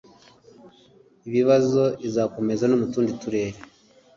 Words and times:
bibazo 1.31 1.83
izakomereza 2.07 2.65
no 2.67 2.77
mu 2.81 2.85
tundi 2.93 3.11
Turere 3.21 3.57